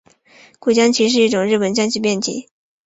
[0.57, 2.49] 鬼将棋是一种日本将棋变体。